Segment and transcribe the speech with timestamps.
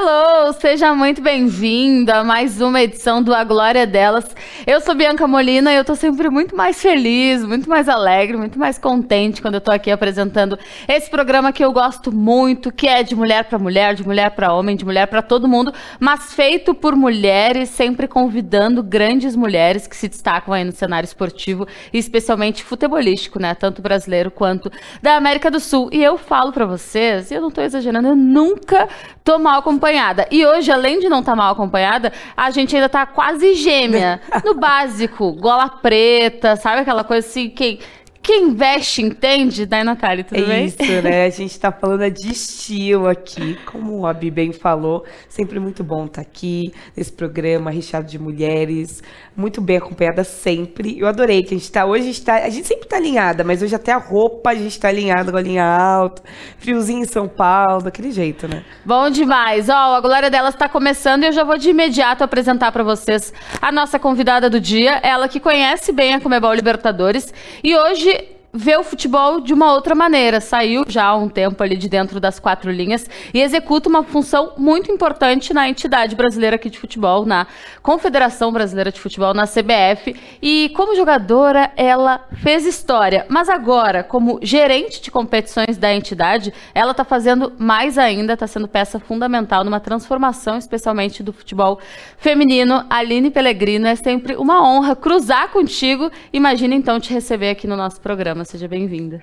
[0.00, 4.24] Hello, seja muito bem-vindo a mais uma edição do A Glória Delas.
[4.66, 8.58] Eu sou Bianca Molina e eu tô sempre muito mais feliz, muito mais alegre, muito
[8.58, 10.58] mais contente quando eu tô aqui apresentando
[10.88, 14.52] esse programa que eu gosto muito, que é de mulher para mulher, de mulher para
[14.52, 19.96] homem, de mulher para todo mundo, mas feito por mulheres, sempre convidando grandes mulheres que
[19.96, 24.70] se destacam aí no cenário esportivo especialmente futebolístico, né, tanto brasileiro quanto
[25.02, 25.90] da América do Sul.
[25.92, 28.88] E eu falo para vocês, e eu não tô exagerando, eu nunca
[29.22, 30.26] tô mal acompanhada.
[30.30, 34.20] E hoje, além de não estar tá mal acompanhada, a gente ainda tá quase gêmea.
[34.44, 37.80] No básico, gola preta, sabe aquela coisa assim que
[38.28, 40.22] quem investe entende, né, Natália?
[40.22, 40.66] Tudo é bem?
[40.66, 41.24] isso, né?
[41.24, 45.06] A gente está falando de estilo aqui, como a Bi bem falou.
[45.30, 49.02] Sempre muito bom estar tá aqui nesse programa recheado de mulheres,
[49.34, 50.98] muito bem acompanhada sempre.
[50.98, 53.42] Eu adorei que a gente está hoje, a gente, tá, a gente sempre está alinhada,
[53.44, 56.22] mas hoje até a roupa a gente está alinhada, golinha alta,
[56.58, 58.62] friozinho em São Paulo, daquele jeito, né?
[58.84, 59.70] Bom demais.
[59.70, 63.32] Ó, a Glória delas está começando e eu já vou de imediato apresentar para vocês
[63.58, 67.32] a nossa convidada do dia, ela que conhece bem a Comebol Libertadores
[67.64, 68.17] e hoje
[68.52, 70.40] vê o futebol de uma outra maneira.
[70.40, 74.52] Saiu já há um tempo ali de dentro das quatro linhas e executa uma função
[74.56, 77.46] muito importante na entidade brasileira aqui de futebol, na
[77.82, 80.16] Confederação Brasileira de Futebol, na CBF.
[80.40, 83.26] E como jogadora, ela fez história.
[83.28, 88.68] Mas agora, como gerente de competições da entidade, ela está fazendo mais ainda, está sendo
[88.68, 91.78] peça fundamental numa transformação, especialmente do futebol
[92.16, 92.84] feminino.
[92.88, 96.10] Aline Pellegrino, é sempre uma honra cruzar contigo.
[96.32, 98.44] Imagina então te receber aqui no nosso programa programa.
[98.44, 99.20] Seja bem-vinda.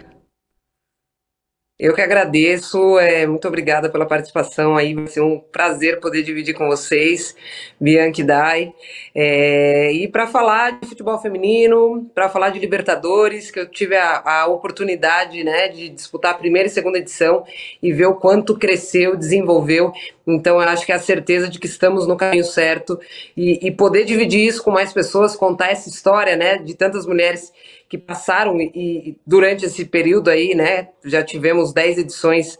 [1.77, 6.53] Eu que agradeço, é, muito obrigada pela participação aí, vai ser um prazer poder dividir
[6.53, 7.35] com vocês,
[7.77, 8.73] Bianchi Dai,
[9.13, 14.21] é, e para falar de futebol feminino, para falar de Libertadores, que eu tive a,
[14.23, 17.43] a, oportunidade né, de disputar a primeira e segunda edição
[17.83, 19.91] e ver o quanto cresceu, desenvolveu,
[20.27, 22.99] então eu acho que é a certeza de que estamos no caminho certo
[23.35, 27.51] e, e poder dividir isso com mais pessoas, contar essa história né, de tantas mulheres
[27.87, 32.57] que passaram e durante esse período aí, né, já tivemos 10 edições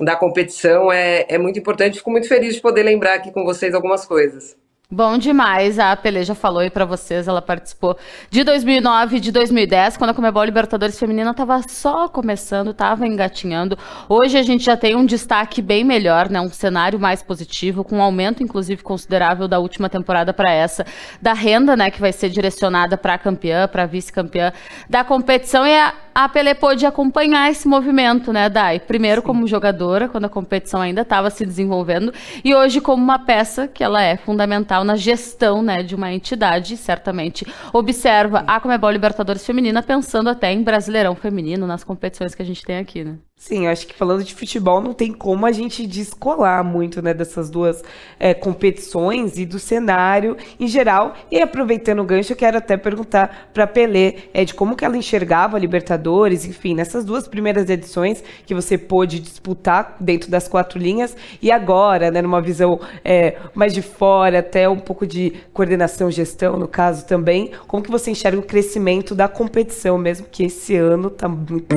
[0.00, 1.98] da competição, é, é muito importante.
[1.98, 4.56] Fico muito feliz de poder lembrar aqui com vocês algumas coisas.
[4.90, 5.78] Bom demais.
[5.78, 7.96] A Pele já falou aí para vocês, ela participou
[8.30, 13.78] de 2009 e de 2010, quando a Comebol Libertadores Feminina estava só começando, estava engatinhando.
[14.10, 16.38] Hoje a gente já tem um destaque bem melhor, né?
[16.38, 20.84] Um cenário mais positivo, com um aumento inclusive considerável da última temporada para essa,
[21.20, 24.52] da renda, né, que vai ser direcionada para a campeã, para vice-campeã
[24.88, 28.78] da competição e a a Pelé pôde acompanhar esse movimento, né, Dai?
[28.78, 29.26] Primeiro Sim.
[29.26, 33.82] como jogadora, quando a competição ainda estava se desenvolvendo, e hoje como uma peça que
[33.82, 39.82] ela é fundamental na gestão, né, de uma entidade, certamente observa a Comebol Libertadores Feminina
[39.82, 43.18] pensando até em Brasileirão Feminino, nas competições que a gente tem aqui, né?
[43.46, 47.50] Sim, acho que falando de futebol não tem como a gente descolar muito né, dessas
[47.50, 47.84] duas
[48.18, 51.14] é, competições e do cenário em geral.
[51.30, 54.96] E aproveitando o gancho, eu quero até perguntar para Pelé é, de como que ela
[54.96, 60.78] enxergava a Libertadores, enfim, nessas duas primeiras edições que você pôde disputar dentro das quatro
[60.78, 66.10] linhas e agora, né, numa visão é, mais de fora, até um pouco de coordenação,
[66.10, 70.74] gestão, no caso também, como que você enxerga o crescimento da competição, mesmo que esse
[70.76, 71.28] ano tá,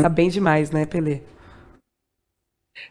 [0.02, 1.20] tá bem demais, né, Pelé?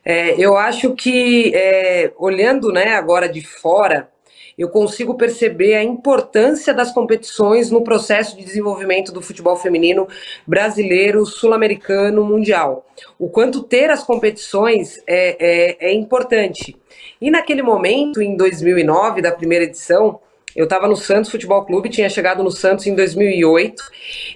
[0.05, 4.09] É, eu acho que, é, olhando né, agora de fora,
[4.57, 10.09] eu consigo perceber a importância das competições no processo de desenvolvimento do futebol feminino
[10.47, 12.87] brasileiro, sul-americano, mundial.
[13.19, 16.75] O quanto ter as competições é, é, é importante.
[17.21, 20.21] E naquele momento, em 2009, da primeira edição,
[20.57, 23.83] eu estava no Santos Futebol Clube, tinha chegado no Santos em 2008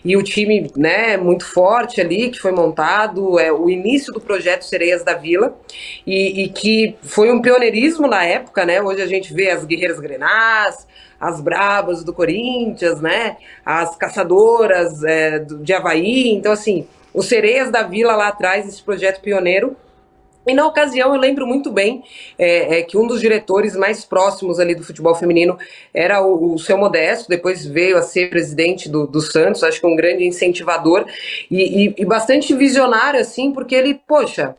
[0.04, 4.62] e o time, né, muito forte ali que foi montado, é o início do projeto
[4.62, 5.58] Sereias da Vila
[6.06, 8.82] e, e que foi um pioneirismo na época, né?
[8.82, 10.86] Hoje a gente vê as Guerreiras Grenás,
[11.19, 13.38] as Bravas do Corinthians, né?
[13.64, 16.28] As Caçadoras é, de Havaí.
[16.28, 19.76] Então, assim, o Sereias da Vila lá atrás, esse projeto pioneiro,
[20.46, 22.02] e na ocasião eu lembro muito bem
[22.38, 25.58] é, é, que um dos diretores mais próximos ali do futebol feminino
[25.92, 29.87] era o, o seu Modesto, depois veio a ser presidente do, do Santos, acho que
[29.87, 31.06] um grande incentivador
[31.50, 34.56] e, e, e bastante visionário, assim, porque ele, poxa,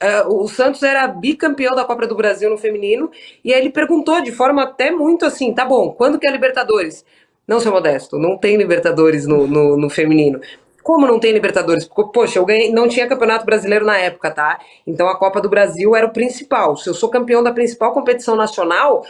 [0.00, 3.10] Uh, o Santos era bicampeão da Copa do Brasil no feminino,
[3.44, 7.04] e aí ele perguntou de forma até muito assim: tá bom, quando que é Libertadores?
[7.48, 10.40] Não, seu Modesto, não tem Libertadores no, no, no feminino.
[10.88, 11.86] Como não tem Libertadores?
[11.86, 14.58] Poxa, eu ganhei, não tinha Campeonato Brasileiro na época, tá?
[14.86, 16.78] Então a Copa do Brasil era o principal.
[16.78, 19.04] Se eu sou campeão da principal competição nacional,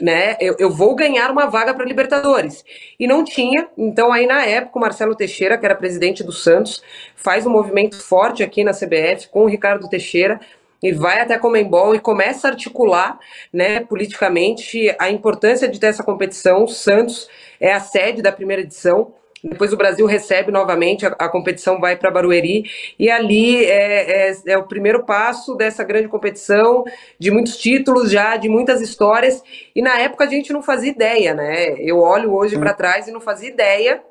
[0.00, 2.64] né, eu, eu vou ganhar uma vaga para Libertadores.
[2.96, 6.80] E não tinha, então aí na época o Marcelo Teixeira, que era presidente do Santos,
[7.16, 10.40] faz um movimento forte aqui na CBF com o Ricardo Teixeira
[10.80, 13.18] e vai até a Comembol e começa a articular,
[13.52, 16.62] né, politicamente a importância de ter essa competição.
[16.62, 17.28] O Santos
[17.58, 19.12] é a sede da primeira edição.
[19.48, 22.64] Depois o Brasil recebe novamente, a, a competição vai para Barueri,
[22.98, 26.84] e ali é, é, é, o primeiro passo dessa grande competição,
[27.18, 29.42] de muitos títulos já, de muitas histórias,
[29.74, 31.74] e na época a gente não fazia ideia, né?
[31.78, 34.02] Eu olho hoje para trás e não fazia ideia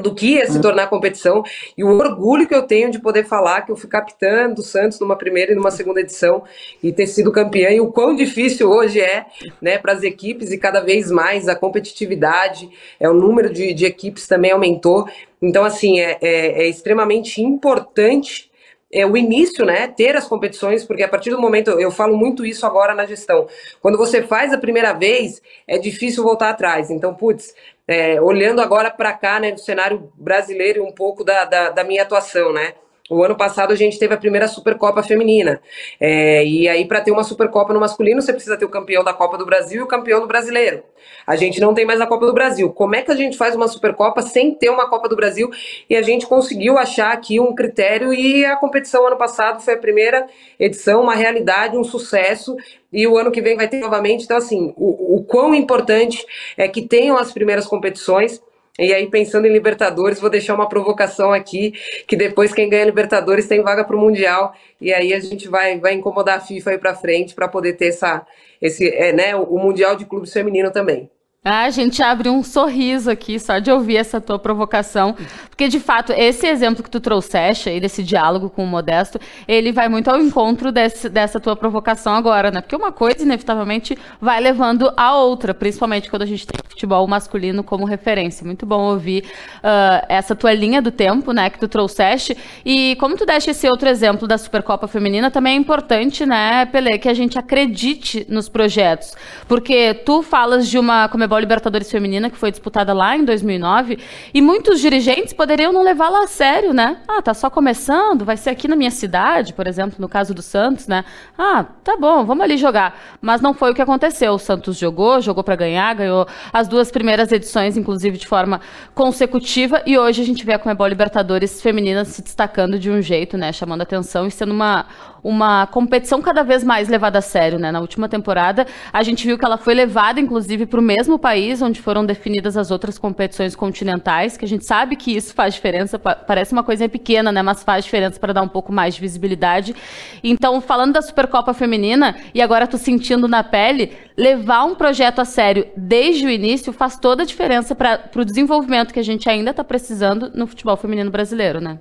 [0.00, 1.42] do que ia se tornar competição
[1.76, 5.00] e o orgulho que eu tenho de poder falar que eu fui capitã do Santos
[5.00, 6.42] numa primeira e numa segunda edição
[6.82, 9.26] e ter sido campeã e o quão difícil hoje é
[9.60, 12.68] né, para as equipes e cada vez mais a competitividade,
[12.98, 15.08] é o número de, de equipes também aumentou.
[15.40, 18.47] Então, assim, é, é, é extremamente importante
[18.92, 22.44] é, o início, né, ter as competições, porque a partir do momento, eu falo muito
[22.44, 23.46] isso agora na gestão,
[23.80, 26.90] quando você faz a primeira vez, é difícil voltar atrás.
[26.90, 27.54] Então, putz,
[27.86, 32.02] é, olhando agora para cá, né, do cenário brasileiro um pouco da, da, da minha
[32.02, 32.74] atuação, né,
[33.10, 35.60] o ano passado a gente teve a primeira Supercopa feminina.
[35.98, 39.14] É, e aí, para ter uma Supercopa no masculino, você precisa ter o campeão da
[39.14, 40.82] Copa do Brasil e o campeão do brasileiro.
[41.26, 42.70] A gente não tem mais a Copa do Brasil.
[42.70, 45.50] Como é que a gente faz uma Supercopa sem ter uma Copa do Brasil?
[45.88, 49.78] E a gente conseguiu achar aqui um critério e a competição ano passado foi a
[49.78, 50.26] primeira
[50.58, 52.56] edição, uma realidade, um sucesso.
[52.92, 54.24] E o ano que vem vai ter novamente.
[54.24, 56.24] Então, assim, o, o quão importante
[56.56, 58.42] é que tenham as primeiras competições
[58.78, 61.72] e aí, pensando em Libertadores, vou deixar uma provocação aqui,
[62.06, 65.78] que depois quem ganha Libertadores tem vaga para o Mundial, e aí a gente vai,
[65.80, 68.24] vai incomodar a FIFA aí para frente para poder ter essa,
[68.62, 71.10] esse, é, né, o Mundial de Clubes Feminino também.
[71.44, 75.14] Ah, a gente abre um sorriso aqui só de ouvir essa tua provocação,
[75.48, 79.70] porque de fato esse exemplo que tu trouxeste aí desse diálogo com o Modesto, ele
[79.70, 82.60] vai muito ao encontro desse, dessa tua provocação agora, né?
[82.60, 87.62] Porque uma coisa inevitavelmente vai levando a outra, principalmente quando a gente tem futebol masculino
[87.62, 88.44] como referência.
[88.44, 89.24] Muito bom ouvir
[89.58, 92.36] uh, essa tua linha do tempo, né, que tu trouxeste.
[92.64, 96.98] E como tu deste esse outro exemplo da Supercopa Feminina, também é importante, né, Pelé,
[96.98, 99.14] que a gente acredite nos projetos,
[99.46, 103.98] porque tu falas de uma Comebol Libertadores Feminina, que foi disputada lá em 2009,
[104.32, 106.96] e muitos dirigentes poderiam não levá-la a sério, né?
[107.06, 110.40] Ah, tá só começando, vai ser aqui na minha cidade, por exemplo, no caso do
[110.40, 111.04] Santos, né?
[111.36, 112.98] Ah, tá bom, vamos ali jogar.
[113.20, 114.32] Mas não foi o que aconteceu.
[114.32, 118.62] O Santos jogou, jogou para ganhar, ganhou as duas primeiras edições, inclusive de forma
[118.94, 123.36] consecutiva, e hoje a gente vê a Comebol Libertadores Feminina se destacando de um jeito,
[123.36, 123.52] né?
[123.52, 124.86] Chamando atenção e sendo uma,
[125.22, 127.70] uma competição cada vez mais levada a sério, né?
[127.70, 131.60] Na última temporada, a gente viu que ela foi levada, inclusive, para o mesmo país
[131.62, 135.98] onde foram definidas as outras competições continentais, que a gente sabe que isso faz diferença,
[135.98, 137.42] parece uma coisa pequena, né?
[137.42, 139.74] Mas faz diferença para dar um pouco mais de visibilidade.
[140.22, 145.24] Então, falando da Supercopa Feminina, e agora tô sentindo na pele, levar um projeto a
[145.24, 149.50] sério desde o início faz toda a diferença para o desenvolvimento que a gente ainda
[149.50, 151.78] está precisando no futebol feminino brasileiro, né?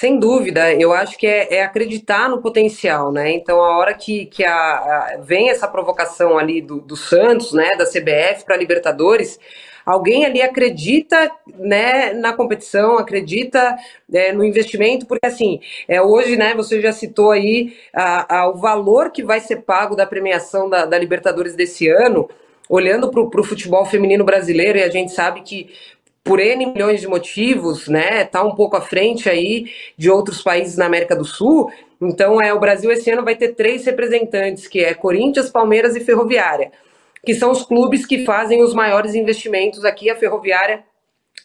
[0.00, 3.32] Sem dúvida, eu acho que é, é, acreditar no potencial, né?
[3.32, 7.70] Então, a hora que, que a, a vem essa provocação ali do, do Santos, né,
[7.76, 9.40] da CBF para Libertadores,
[9.84, 13.76] alguém ali acredita né, na competição, acredita
[14.14, 15.58] é, no investimento, porque assim,
[15.88, 19.96] é, hoje, né, você já citou aí a, a, o valor que vai ser pago
[19.96, 22.30] da premiação da, da Libertadores desse ano,
[22.68, 25.70] olhando para o futebol feminino brasileiro, e a gente sabe que
[26.28, 28.22] por N milhões de motivos, né?
[28.22, 31.72] Tá um pouco à frente aí de outros países na América do Sul.
[31.98, 36.00] Então, é o Brasil esse ano vai ter três representantes, que é Corinthians, Palmeiras e
[36.00, 36.70] Ferroviária,
[37.24, 40.10] que são os clubes que fazem os maiores investimentos aqui.
[40.10, 40.84] A Ferroviária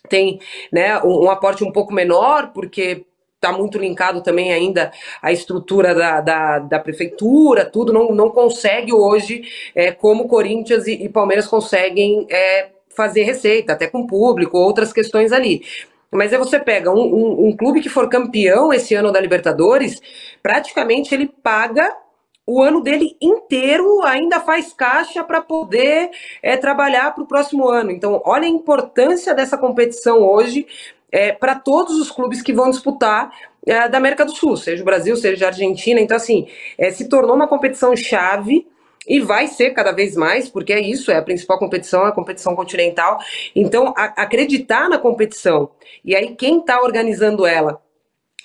[0.09, 5.31] tem, né, um, um aporte um pouco menor, porque está muito linkado também ainda à
[5.31, 11.09] estrutura da, da, da, prefeitura, tudo não, não consegue hoje, é, como Corinthians e, e
[11.09, 15.63] Palmeiras conseguem é, fazer receita, até com público, outras questões ali.
[16.12, 20.00] Mas aí você pega um, um, um clube que for campeão esse ano da Libertadores,
[20.41, 21.95] praticamente ele paga
[22.45, 26.09] o ano dele inteiro ainda faz caixa para poder
[26.41, 27.89] é, trabalhar para o próximo ano.
[27.89, 30.67] Então, olha a importância dessa competição hoje
[31.12, 33.31] é, para todos os clubes que vão disputar
[33.65, 36.01] é, da América do Sul, seja o Brasil, seja a Argentina.
[36.01, 36.47] Então, assim,
[36.77, 38.67] é, se tornou uma competição chave
[39.07, 42.13] e vai ser cada vez mais, porque é isso, é a principal competição, é a
[42.13, 43.19] competição continental.
[43.55, 45.69] Então, a, acreditar na competição.
[46.03, 47.81] E aí, quem está organizando ela?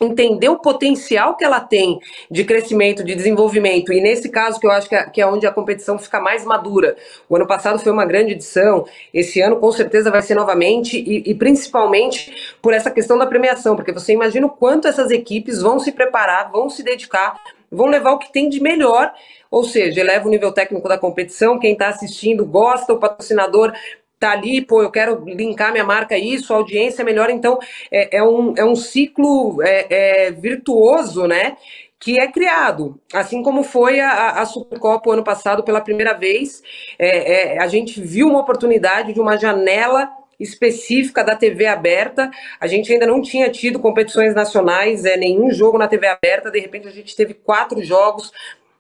[0.01, 1.99] Entender o potencial que ela tem
[2.31, 5.45] de crescimento, de desenvolvimento, e nesse caso que eu acho que é, que é onde
[5.45, 6.97] a competição fica mais madura.
[7.29, 11.29] O ano passado foi uma grande edição, esse ano com certeza vai ser novamente, e,
[11.29, 15.81] e principalmente por essa questão da premiação, porque você imagina o quanto essas equipes vão
[15.81, 17.35] se preparar, vão se dedicar
[17.71, 19.13] vão levar o que tem de melhor,
[19.51, 23.73] ou seja, eleva o nível técnico da competição, quem está assistindo gosta, o patrocinador
[24.19, 27.59] tá ali, pô, eu quero linkar minha marca a isso, a audiência é melhor, então
[27.91, 29.87] é, é, um, é um ciclo é,
[30.27, 31.57] é, virtuoso, né?
[32.01, 36.63] que é criado, assim como foi a, a Supercopa ano passado pela primeira vez,
[36.97, 42.31] é, é, a gente viu uma oportunidade de uma janela específica da TV aberta.
[42.61, 46.51] A gente ainda não tinha tido competições nacionais, é, nenhum jogo na TV aberta.
[46.51, 48.33] De repente, a gente teve quatro jogos.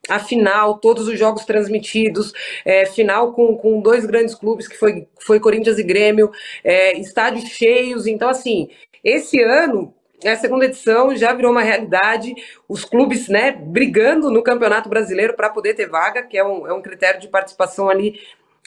[0.09, 2.33] A final, todos os jogos transmitidos,
[2.65, 6.31] é, final com, com dois grandes clubes, que foi, foi Corinthians e Grêmio,
[6.65, 8.07] é, estádios cheios.
[8.07, 8.69] Então, assim,
[9.05, 9.95] esse ano
[10.27, 12.35] a segunda edição já virou uma realidade,
[12.69, 16.73] os clubes né, brigando no Campeonato Brasileiro para poder ter vaga, que é um, é
[16.73, 18.19] um critério de participação ali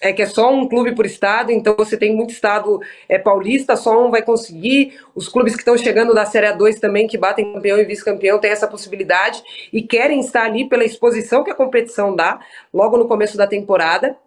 [0.02, 3.76] é que é só um clube por estado, então você tem muito estado é, paulista,
[3.76, 5.00] só um vai conseguir.
[5.14, 8.50] Os clubes que estão chegando da Série A2 também, que batem campeão e vice-campeão, têm
[8.50, 12.40] essa possibilidade e querem estar ali pela exposição que a competição dá
[12.74, 14.18] logo no começo da temporada.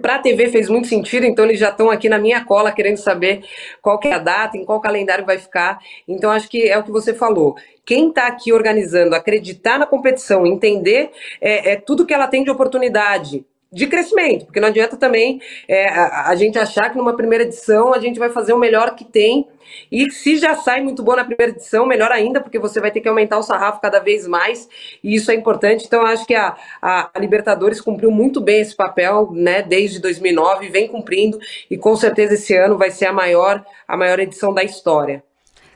[0.00, 2.96] Para a TV fez muito sentido, então eles já estão aqui na minha cola querendo
[2.96, 3.42] saber
[3.82, 5.80] qual que é a data, em qual calendário vai ficar.
[6.06, 7.56] Então acho que é o que você falou.
[7.84, 12.50] Quem está aqui organizando, acreditar na competição, entender é, é, tudo que ela tem de
[12.50, 17.44] oportunidade, de crescimento, porque não adianta também é, a, a, gente achar que numa primeira
[17.44, 19.46] edição a gente vai fazer o melhor que tem.
[19.92, 23.00] E se já sai muito bom na primeira edição, melhor ainda, porque você vai ter
[23.00, 24.68] que aumentar o sarrafo cada vez mais,
[25.04, 25.86] e isso é importante.
[25.86, 30.68] Então, eu acho que a, a, Libertadores cumpriu muito bem esse papel, né, desde 2009,
[30.68, 31.38] vem cumprindo,
[31.70, 35.22] e com certeza esse ano vai ser a maior, a maior edição da história.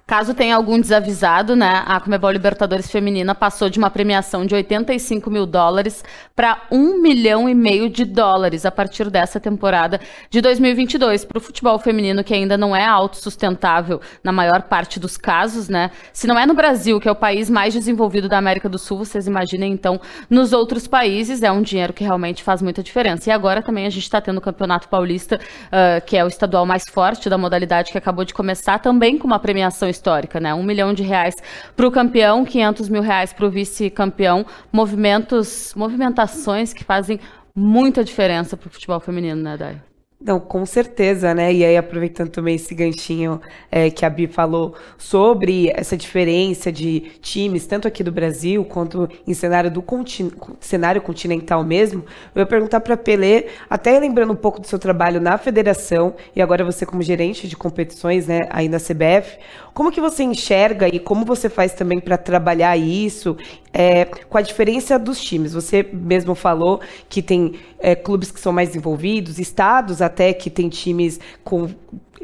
[0.07, 5.31] Caso tenha algum desavisado, né, a Comebol Libertadores Feminina passou de uma premiação de 85
[5.31, 6.05] mil dólares
[6.37, 11.41] para 1 milhão e meio de dólares a partir dessa temporada de 2022 para o
[11.41, 15.91] futebol feminino, que ainda não é autossustentável na maior parte dos casos, né?
[16.13, 18.99] Se não é no Brasil, que é o país mais desenvolvido da América do Sul,
[18.99, 23.31] vocês imaginem então nos outros países, é um dinheiro que realmente faz muita diferença.
[23.31, 26.67] E agora também a gente está tendo o Campeonato Paulista, uh, que é o estadual
[26.67, 30.53] mais forte da modalidade que acabou de começar, também com uma premiação histórica, né?
[30.55, 31.35] Um milhão de reais
[31.75, 34.45] para o campeão, 500 mil reais para o vice-campeão.
[34.73, 37.19] Movimentos, movimentações que fazem
[37.55, 39.94] muita diferença para o futebol feminino, né, Dai?
[40.27, 41.53] Não, com certeza, né?
[41.53, 47.01] E aí, aproveitando também esse ganchinho é, que a Bi falou sobre essa diferença de
[47.21, 52.47] times, tanto aqui do Brasil quanto em cenário do continen cenário continental mesmo, eu ia
[52.47, 56.87] perguntar para Pelé, até lembrando um pouco do seu trabalho na federação e agora você
[56.87, 59.37] como gerente de competições, né, aí na CBF,
[59.75, 63.37] como que você enxerga e como você faz também para trabalhar isso
[63.73, 65.53] é, com a diferença dos times?
[65.53, 70.69] Você mesmo falou que tem é, clubes que são mais envolvidos, estados até que tem
[70.69, 71.69] times com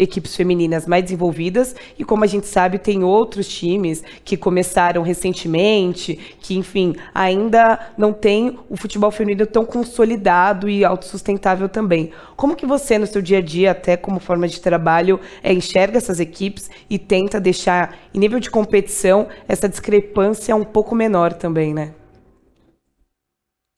[0.00, 6.18] equipes femininas mais desenvolvidas e como a gente sabe tem outros times que começaram recentemente
[6.40, 12.12] que enfim ainda não tem o futebol feminino tão consolidado e autossustentável também.
[12.34, 15.98] Como que você no seu dia a dia até como forma de trabalho é, enxerga
[15.98, 21.74] essas equipes e tenta deixar em nível de competição essa discrepância um pouco menor também
[21.74, 21.92] né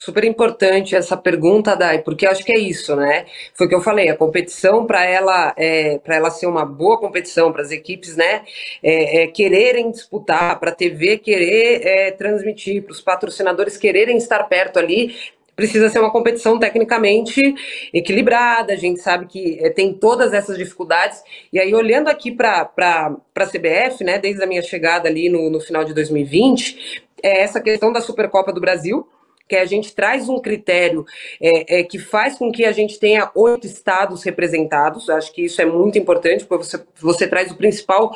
[0.05, 3.25] Super importante essa pergunta, Dai, porque acho que é isso, né?
[3.55, 6.99] Foi o que eu falei, a competição para ela, é, para ela ser uma boa
[6.99, 8.43] competição, para as equipes, né,
[8.83, 14.43] é, é, quererem disputar, para a TV querer é, transmitir, para os patrocinadores quererem estar
[14.49, 15.15] perto ali,
[15.55, 17.41] precisa ser uma competição tecnicamente
[17.95, 18.73] equilibrada.
[18.73, 21.23] A gente sabe que é, tem todas essas dificuldades.
[21.53, 25.61] E aí, olhando aqui para a CBF, né, desde a minha chegada ali no, no
[25.61, 29.07] final de 2020, é essa questão da Supercopa do Brasil
[29.49, 31.05] que a gente traz um critério
[31.41, 35.11] é, é, que faz com que a gente tenha oito estados representados.
[35.11, 38.13] Acho que isso é muito importante, porque você, você traz o principal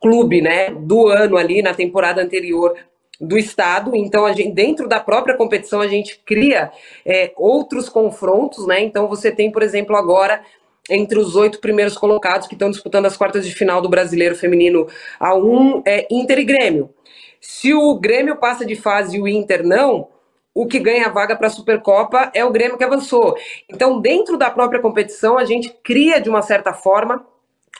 [0.00, 2.74] clube né, do ano ali na temporada anterior
[3.20, 3.94] do estado.
[3.94, 6.72] Então, a gente, dentro da própria competição, a gente cria
[7.04, 8.80] é, outros confrontos, né?
[8.80, 10.42] Então, você tem, por exemplo, agora
[10.88, 14.88] entre os oito primeiros colocados que estão disputando as quartas de final do Brasileiro Feminino
[15.20, 16.90] A1, é Inter e Grêmio.
[17.40, 20.08] Se o Grêmio passa de fase e o Inter não,
[20.54, 23.36] o que ganha a vaga para a Supercopa é o Grêmio que avançou.
[23.68, 27.24] Então, dentro da própria competição, a gente cria, de uma certa forma,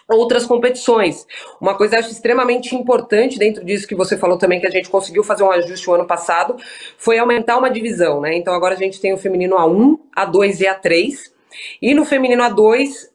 [0.08, 1.26] outras competições.
[1.60, 4.88] Uma coisa eu acho extremamente importante dentro disso que você falou também, que a gente
[4.88, 6.56] conseguiu fazer um ajuste o ano passado,
[6.98, 8.34] foi aumentar uma divisão, né?
[8.34, 11.30] Então agora a gente tem o feminino A1, A2 e A3.
[11.82, 13.09] E no feminino A2,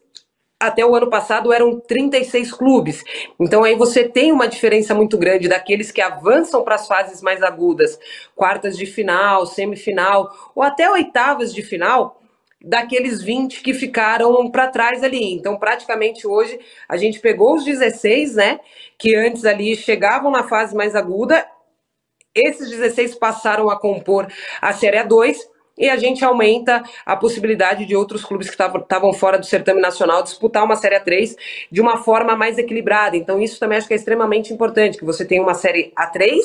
[0.58, 3.04] até o ano passado eram 36 clubes.
[3.38, 7.42] Então aí você tem uma diferença muito grande daqueles que avançam para as fases mais
[7.42, 7.98] agudas,
[8.34, 12.20] quartas de final, semifinal ou até oitavas de final,
[12.60, 15.34] daqueles 20 que ficaram para trás ali.
[15.34, 16.58] Então praticamente hoje
[16.88, 18.60] a gente pegou os 16, né,
[18.98, 21.46] que antes ali chegavam na fase mais aguda.
[22.34, 24.26] Esses 16 passaram a compor
[24.60, 25.36] a Série A2
[25.76, 30.22] e a gente aumenta a possibilidade de outros clubes que estavam fora do certame nacional
[30.22, 31.36] disputar uma Série A3
[31.70, 33.16] de uma forma mais equilibrada.
[33.16, 36.38] Então, isso também acho que é extremamente importante, que você tenha uma Série A3,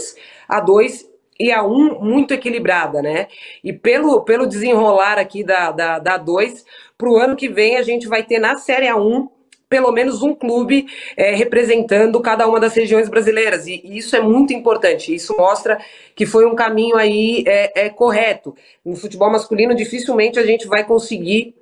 [0.50, 1.06] A2
[1.40, 3.28] e a 1 muito equilibrada, né?
[3.64, 6.66] E pelo, pelo desenrolar aqui da, da, da 2,
[6.98, 9.28] para o ano que vem a gente vai ter na Série A1
[9.72, 10.86] pelo menos um clube
[11.16, 13.66] é, representando cada uma das regiões brasileiras.
[13.66, 15.16] E, e, isso é muito importante.
[15.16, 15.80] Isso mostra
[16.14, 18.54] que foi um caminho aí é, é correto.
[18.84, 21.56] No futebol masculino, dificilmente a gente vai conseguir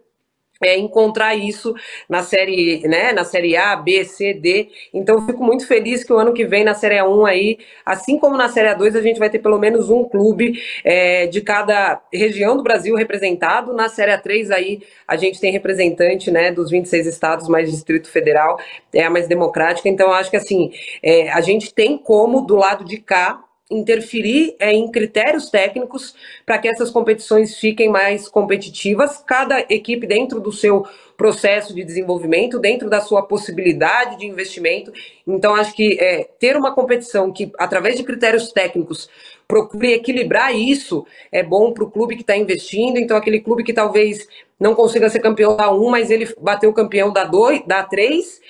[0.63, 1.73] é, encontrar isso
[2.07, 4.69] na série, né, na série A, B, C, D.
[4.93, 8.37] Então fico muito feliz que o ano que vem na série A1 aí, assim como
[8.37, 12.57] na série A2, a gente vai ter pelo menos um clube é, de cada região
[12.57, 13.73] do Brasil representado.
[13.73, 18.59] Na série A3 aí a gente tem representante, né, dos 26 estados mais Distrito Federal,
[18.93, 19.87] é a mais democrática.
[19.87, 24.73] Então acho que assim, é, a gente tem como do lado de cá interferir é,
[24.73, 30.85] em critérios técnicos para que essas competições fiquem mais competitivas, cada equipe dentro do seu
[31.15, 34.91] processo de desenvolvimento, dentro da sua possibilidade de investimento.
[35.27, 39.09] Então, acho que é, ter uma competição que, através de critérios técnicos,
[39.47, 42.97] procure equilibrar isso é bom para o clube que está investindo.
[42.97, 44.27] Então, aquele clube que talvez
[44.59, 48.41] não consiga ser campeão da 1, mas ele bateu campeão da 2, da 3,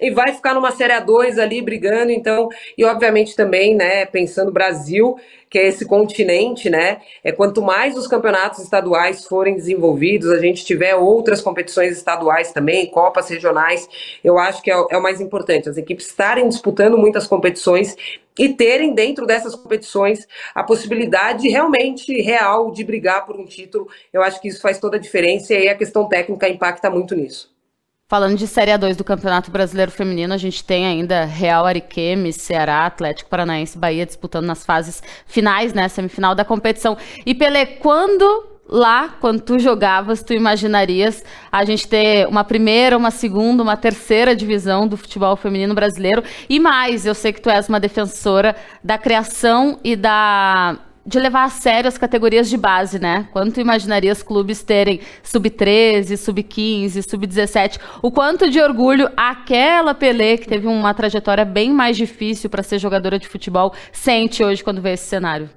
[0.00, 5.16] e vai ficar numa Série A2 ali brigando, então, e obviamente também, né, pensando Brasil,
[5.48, 10.64] que é esse continente, né, é quanto mais os campeonatos estaduais forem desenvolvidos, a gente
[10.64, 13.88] tiver outras competições estaduais também, copas regionais,
[14.22, 17.94] eu acho que é, é o mais importante, as equipes estarem disputando muitas competições
[18.36, 24.22] e terem dentro dessas competições a possibilidade realmente real de brigar por um título, eu
[24.24, 27.53] acho que isso faz toda a diferença e aí a questão técnica impacta muito nisso.
[28.06, 32.84] Falando de Série A2 do Campeonato Brasileiro Feminino, a gente tem ainda Real Ariquemes, Ceará,
[32.84, 36.98] Atlético Paranaense, Bahia disputando nas fases finais, né, semifinal da competição.
[37.24, 43.10] E Pelé, quando lá, quando tu jogavas, tu imaginarias a gente ter uma primeira, uma
[43.10, 46.22] segunda, uma terceira divisão do futebol feminino brasileiro?
[46.46, 51.44] E mais, eu sei que tu és uma defensora da criação e da de levar
[51.44, 53.28] a sério as categorias de base, né?
[53.32, 57.78] Quanto imaginaria os clubes terem sub-13, sub-15, sub-17?
[58.02, 62.78] O quanto de orgulho aquela Pelé, que teve uma trajetória bem mais difícil para ser
[62.78, 65.50] jogadora de futebol, sente hoje quando vê esse cenário?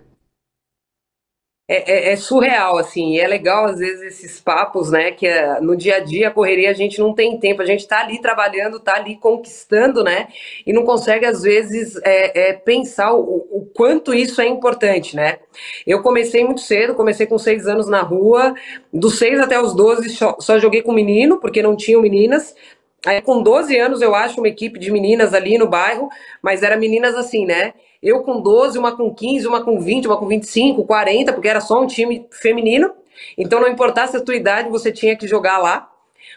[1.70, 5.76] É, é, é, surreal, assim, é legal às vezes esses papos, né, que é, no
[5.76, 8.80] dia a dia, a correria, a gente não tem tempo, a gente tá ali trabalhando,
[8.80, 10.30] tá ali conquistando, né,
[10.66, 15.40] e não consegue às vezes é, é pensar o, o, quanto isso é importante, né.
[15.86, 18.54] Eu comecei muito cedo, comecei com seis anos na rua,
[18.94, 22.56] dos seis até os doze só, só joguei com menino, porque não tinham meninas,
[23.06, 26.10] Aí, com 12 anos, eu acho uma equipe de meninas ali no bairro,
[26.42, 27.74] mas era meninas assim, né?
[28.02, 31.62] Eu com 12, uma com 15, uma com 20, uma com 25, 40, porque era
[31.62, 32.92] só um time feminino.
[33.38, 35.90] Então, não importasse a tua idade, você tinha que jogar lá.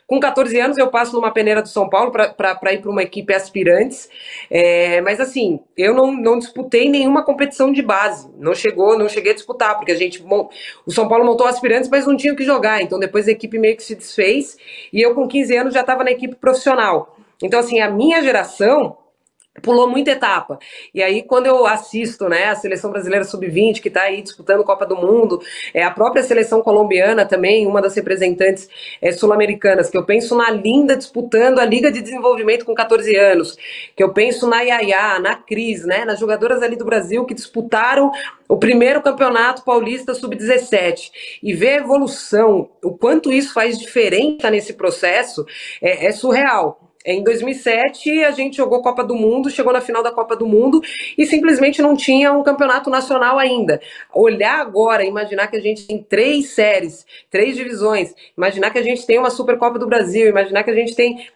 [0.07, 3.33] Com 14 anos, eu passo numa peneira do São Paulo para ir para uma equipe
[3.33, 4.09] aspirantes.
[4.51, 8.29] É, mas, assim, eu não, não disputei nenhuma competição de base.
[8.37, 10.21] Não chegou, não cheguei a disputar, porque a gente.
[10.21, 10.51] Bom,
[10.85, 12.83] o São Paulo montou aspirantes, mas não tinha o que jogar.
[12.83, 14.57] Então, depois a equipe meio que se desfez.
[14.93, 17.17] E eu, com 15 anos, já estava na equipe profissional.
[17.43, 18.97] Então, assim, a minha geração
[19.63, 20.59] pulou muita etapa.
[20.95, 24.87] E aí, quando eu assisto né, a seleção brasileira sub-20, que está aí disputando Copa
[24.87, 25.41] do Mundo,
[25.75, 28.69] é, a própria seleção colombiana também, uma das representantes
[29.03, 33.57] é, sul-americanas, que eu penso na Linda disputando a Liga de Desenvolvimento com 14 anos,
[33.97, 38.13] que eu penso na Yaya, na Cris, né, nas jogadoras ali do Brasil que disputaram
[38.49, 41.11] o primeiro campeonato paulista sub-17
[41.43, 45.45] e ver a evolução, o quanto isso faz diferença nesse processo,
[45.83, 46.90] é, é surreal.
[47.05, 50.83] Em 2007, a gente jogou Copa do Mundo, chegou na final da Copa do Mundo
[51.17, 53.81] e simplesmente não tinha um campeonato nacional ainda.
[54.13, 59.07] Olhar agora, imaginar que a gente tem três séries, três divisões, imaginar que a gente
[59.07, 61.27] tem uma Supercopa do Brasil, imaginar que a gente tem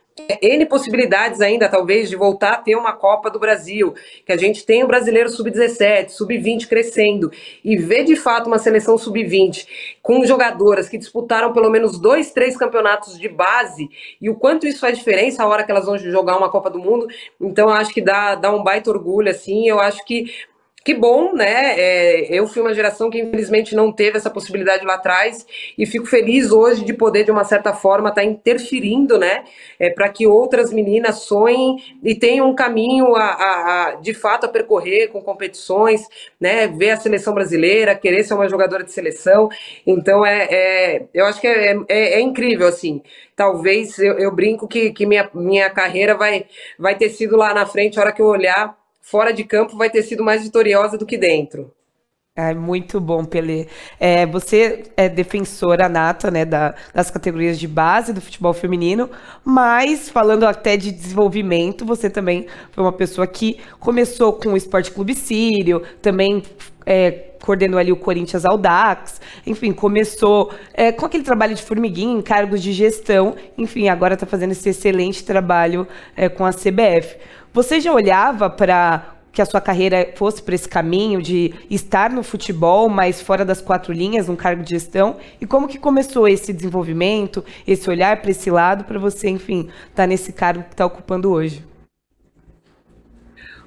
[0.41, 4.65] N possibilidades ainda, talvez, de voltar a ter uma Copa do Brasil, que a gente
[4.65, 7.33] tem o brasileiro sub-17, sub-20 crescendo,
[7.65, 9.67] e ver de fato uma seleção sub-20
[10.01, 13.89] com jogadoras que disputaram pelo menos dois, três campeonatos de base,
[14.21, 16.79] e o quanto isso faz diferença a hora que elas vão jogar uma Copa do
[16.79, 17.09] Mundo.
[17.41, 19.69] Então, eu acho que dá, dá um baita orgulho, assim.
[19.69, 20.33] Eu acho que
[20.85, 21.81] que bom, né?
[21.81, 25.47] É, eu fui uma geração que infelizmente não teve essa possibilidade lá atrás
[25.79, 29.45] e fico feliz hoje de poder, de uma certa forma, estar tá interferindo, né?
[29.79, 34.45] É, para que outras meninas sonhem e tenham um caminho a, a, a, de fato
[34.45, 36.07] a percorrer com competições,
[36.39, 36.69] né?
[36.69, 39.49] Ver a seleção brasileira, querer ser uma jogadora de seleção.
[39.87, 43.01] Então é, é eu acho que é, é, é incrível assim.
[43.35, 46.45] Talvez eu, eu brinco que, que minha, minha carreira vai,
[46.79, 49.91] vai ter sido lá na frente, a hora que eu olhar fora de campo vai
[49.91, 51.73] ter sido mais vitoriosa do que dentro.
[52.37, 53.69] É muito bom, Pelé.
[54.01, 59.09] É, você é defensora nata né, da, das categorias de base do futebol feminino,
[59.45, 64.91] mas falando até de desenvolvimento, você também foi uma pessoa que começou com o Esporte
[64.91, 66.43] Clube Sírio, também
[66.87, 67.11] é,
[67.43, 72.63] coordenou ali o Corinthians Audax, enfim, começou é, com aquele trabalho de formiguinha em cargos
[72.63, 77.17] de gestão, enfim, agora está fazendo esse excelente trabalho é, com a CBF.
[77.53, 82.23] Você já olhava para que a sua carreira fosse para esse caminho de estar no
[82.23, 85.17] futebol, mas fora das quatro linhas, um cargo de gestão?
[85.41, 90.05] E como que começou esse desenvolvimento, esse olhar para esse lado, para você, enfim, estar
[90.05, 91.74] tá nesse cargo que está ocupando hoje?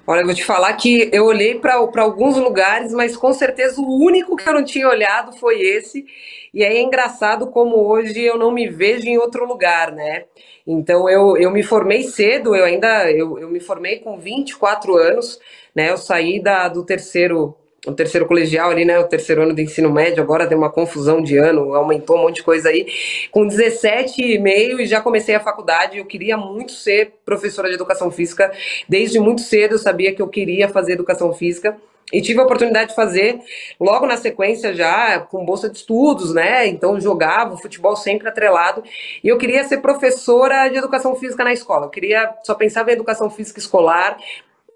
[0.09, 4.05] Olha, eu vou te falar que eu olhei para alguns lugares, mas com certeza o
[4.05, 6.05] único que eu não tinha olhado foi esse.
[6.53, 10.23] E aí é engraçado como hoje eu não me vejo em outro lugar, né?
[10.65, 15.39] Então eu, eu me formei cedo, eu ainda eu, eu me formei com 24 anos,
[15.75, 15.91] né?
[15.91, 17.53] Eu saí da, do terceiro
[17.87, 18.99] o terceiro colegial ali, né?
[18.99, 22.35] O terceiro ano do ensino médio, agora deu uma confusão de ano, aumentou um monte
[22.35, 22.85] de coisa aí.
[23.31, 25.97] Com 17 e meio e já comecei a faculdade.
[25.97, 28.51] Eu queria muito ser professora de educação física.
[28.89, 31.77] Desde muito cedo eu sabia que eu queria fazer educação física.
[32.11, 33.41] E tive a oportunidade de fazer
[33.77, 36.65] logo na sequência já com bolsa de estudos, né?
[36.65, 38.81] Então jogava futebol sempre atrelado.
[39.21, 41.85] E eu queria ser professora de educação física na escola.
[41.85, 44.17] Eu queria só pensava em educação física escolar,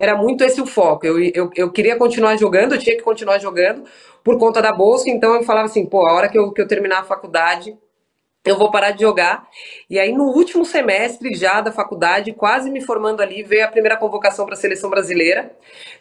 [0.02, 1.06] era muito esse o foco.
[1.06, 3.84] Eu, eu, eu queria continuar jogando, eu tinha que continuar jogando
[4.24, 6.68] por conta da bolsa, então eu falava assim, pô, a hora que eu, que eu
[6.68, 7.78] terminar a faculdade,
[8.44, 9.48] eu vou parar de jogar.
[9.88, 13.96] E aí, no último semestre já da faculdade, quase me formando ali, veio a primeira
[13.96, 15.52] convocação para a seleção brasileira,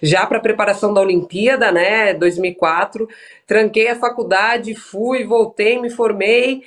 [0.02, 3.06] já para preparação da Olimpíada, né, 2004.
[3.46, 6.62] Tranquei a faculdade, fui, voltei, me formei.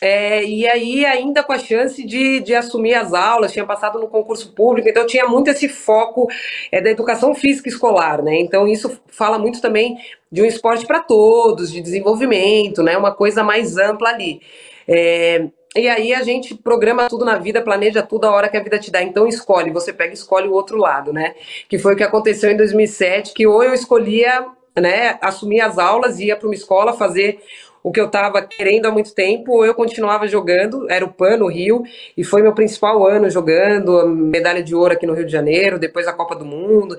[0.00, 4.06] É, e aí, ainda com a chance de, de assumir as aulas, tinha passado no
[4.06, 6.28] concurso público, então tinha muito esse foco
[6.70, 8.38] é, da educação física escolar, né?
[8.38, 9.98] Então, isso fala muito também
[10.30, 12.96] de um esporte para todos, de desenvolvimento, né?
[12.96, 14.40] Uma coisa mais ampla ali.
[14.86, 18.62] É, e aí a gente programa tudo na vida, planeja tudo a hora que a
[18.62, 19.02] vida te dá.
[19.02, 21.34] Então escolhe, você pega e escolhe o outro lado, né?
[21.68, 26.20] Que foi o que aconteceu em 2007, que ou eu escolhia, né, assumir as aulas,
[26.20, 27.40] ia para uma escola fazer
[27.82, 31.48] o que eu estava querendo há muito tempo, eu continuava jogando, era o PAN no
[31.48, 31.82] Rio,
[32.16, 36.06] e foi meu principal ano jogando, medalha de ouro aqui no Rio de Janeiro, depois
[36.06, 36.96] a Copa do Mundo.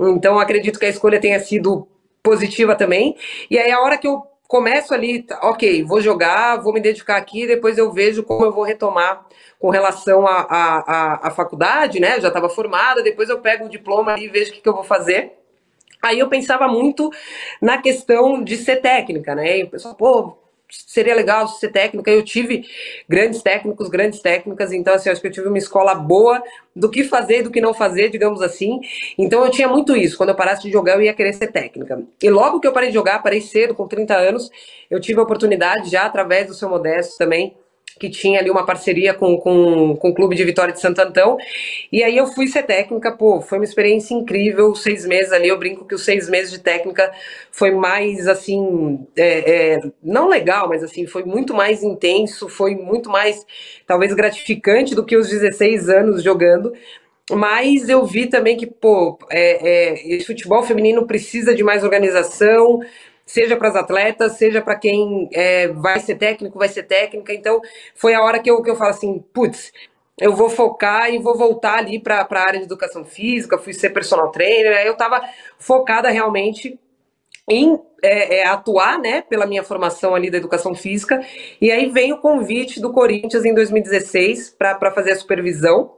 [0.00, 1.86] Então acredito que a escolha tenha sido
[2.22, 3.16] positiva também.
[3.50, 7.16] E aí a hora que eu começo ali, tá, ok, vou jogar, vou me dedicar
[7.16, 9.26] aqui, depois eu vejo como eu vou retomar
[9.58, 12.16] com relação à faculdade, né?
[12.16, 14.74] Eu já estava formada, depois eu pego o diploma e vejo o que, que eu
[14.74, 15.41] vou fazer.
[16.02, 17.10] Aí eu pensava muito
[17.60, 19.58] na questão de ser técnica, né?
[19.60, 20.36] E o pessoal, pô,
[20.68, 22.10] seria legal ser técnica.
[22.10, 22.64] Eu tive
[23.08, 26.42] grandes técnicos, grandes técnicas, então assim, acho que eu tive uma escola boa
[26.74, 28.80] do que fazer e do que não fazer, digamos assim.
[29.16, 30.16] Então eu tinha muito isso.
[30.16, 32.02] Quando eu parasse de jogar, eu ia querer ser técnica.
[32.22, 34.50] E logo que eu parei de jogar, parei cedo, com 30 anos,
[34.90, 37.54] eu tive a oportunidade já através do seu Modesto também
[38.02, 41.36] que tinha ali uma parceria com, com, com o Clube de Vitória de Santo Antão.
[41.92, 45.56] E aí eu fui ser técnica, pô, foi uma experiência incrível, seis meses ali, eu
[45.56, 47.12] brinco que os seis meses de técnica
[47.52, 53.08] foi mais, assim, é, é, não legal, mas assim, foi muito mais intenso, foi muito
[53.08, 53.46] mais,
[53.86, 56.72] talvez, gratificante do que os 16 anos jogando,
[57.30, 62.80] mas eu vi também que, pô, é, é, futebol feminino precisa de mais organização,
[63.24, 67.32] seja para as atletas, seja para quem é, vai ser técnico, vai ser técnica.
[67.32, 67.60] Então,
[67.94, 69.72] foi a hora que eu, que eu falo assim, putz,
[70.18, 73.90] eu vou focar e vou voltar ali para a área de educação física, fui ser
[73.90, 75.22] personal trainer, eu estava
[75.58, 76.78] focada realmente
[77.48, 81.24] em é, é, atuar, né, pela minha formação ali da educação física,
[81.60, 85.94] e aí vem o convite do Corinthians em 2016 para fazer a supervisão,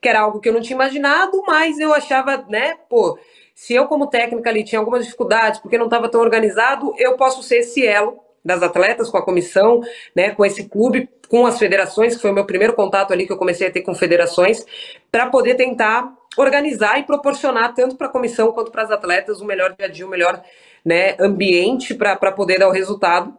[0.00, 3.18] que era algo que eu não tinha imaginado, mas eu achava, né, pô,
[3.56, 7.42] se eu, como técnica ali, tinha algumas dificuldades porque não estava tão organizado, eu posso
[7.42, 9.80] ser esse elo das atletas com a comissão,
[10.14, 13.32] né, com esse clube, com as federações, que foi o meu primeiro contato ali que
[13.32, 14.62] eu comecei a ter com federações,
[15.10, 19.46] para poder tentar organizar e proporcionar tanto para a comissão quanto para as atletas o
[19.46, 20.42] melhor dia a dia, o melhor
[20.84, 23.34] né, ambiente para poder dar o resultado.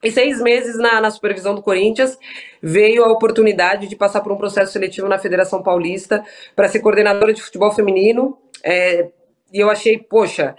[0.00, 2.16] E seis meses na, na, supervisão do Corinthians,
[2.62, 7.34] veio a oportunidade de passar por um processo seletivo na Federação Paulista para ser coordenadora
[7.34, 8.38] de futebol feminino.
[8.62, 9.08] É,
[9.52, 10.54] e eu achei, poxa,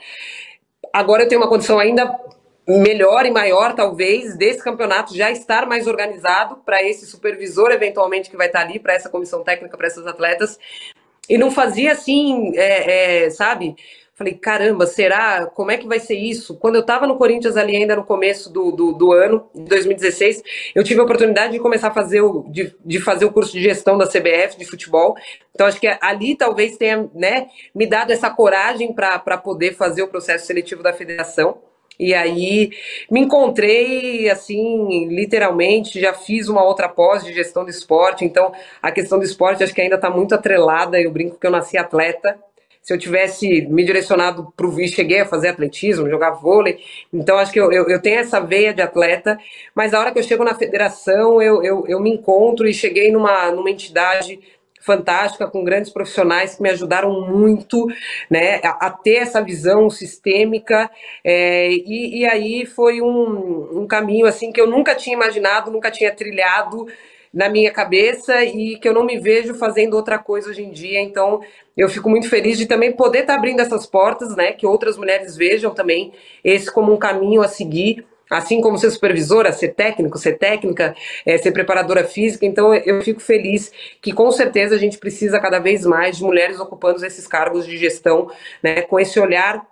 [0.93, 2.19] agora eu tenho uma condição ainda
[2.67, 8.37] melhor e maior, talvez, desse campeonato já estar mais organizado para esse supervisor, eventualmente, que
[8.37, 10.59] vai estar ali, para essa comissão técnica, para essas atletas.
[11.27, 13.75] E não fazia assim, é, é, sabe?
[14.21, 15.47] Falei, caramba, será?
[15.47, 16.55] Como é que vai ser isso?
[16.55, 20.43] Quando eu estava no Corinthians ali ainda no começo do, do, do, ano, de 2016,
[20.75, 23.63] eu tive a oportunidade de começar a fazer o, de, de fazer o curso de
[23.63, 25.15] gestão da CBF de futebol.
[25.55, 30.07] Então acho que ali talvez tenha né, me dado essa coragem para poder fazer o
[30.07, 31.57] processo seletivo da federação.
[31.99, 32.69] E aí
[33.09, 38.51] me encontrei, assim, literalmente, já fiz uma outra pós de gestão de esporte, então
[38.83, 41.01] a questão do esporte acho que ainda está muito atrelada.
[41.01, 42.39] Eu brinco que eu nasci atleta.
[42.81, 46.79] Se eu tivesse me direcionado para o vi, cheguei a fazer atletismo, jogar vôlei,
[47.13, 49.37] então acho que eu, eu, eu, tenho essa veia de atleta,
[49.75, 53.11] mas a hora que eu chego na federação, eu, eu, eu me encontro e cheguei
[53.11, 54.39] numa, numa entidade
[54.81, 57.87] fantástica, com grandes profissionais que me ajudaram muito
[58.29, 60.89] né, a, a ter essa visão sistêmica.
[61.23, 65.91] É, e, e, aí foi um, um caminho assim que eu nunca tinha imaginado, nunca
[65.91, 66.87] tinha trilhado
[67.33, 70.99] na minha cabeça e que eu não me vejo fazendo outra coisa hoje em dia.
[70.99, 71.41] Então,
[71.77, 74.51] eu fico muito feliz de também poder estar abrindo essas portas, né?
[74.51, 76.11] Que outras mulheres vejam também
[76.43, 81.37] esse como um caminho a seguir assim como ser supervisora, ser técnico, ser técnica, é,
[81.37, 82.45] ser preparadora física.
[82.45, 86.57] Então, eu fico feliz que, com certeza, a gente precisa cada vez mais de mulheres
[86.57, 88.31] ocupando esses cargos de gestão,
[88.63, 89.67] né, com esse olhar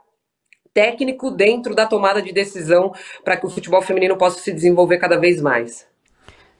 [0.73, 2.93] técnico dentro da tomada de decisão
[3.23, 5.88] para que o futebol feminino possa se desenvolver cada vez mais.